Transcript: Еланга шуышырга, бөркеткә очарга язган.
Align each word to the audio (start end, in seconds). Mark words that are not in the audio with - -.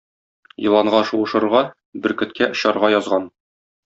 Еланга 0.67 1.01
шуышырга, 1.09 1.61
бөркеткә 2.05 2.49
очарга 2.57 2.91
язган. 2.97 3.29